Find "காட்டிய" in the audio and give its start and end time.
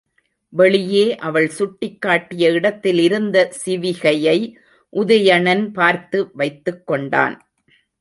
2.01-2.49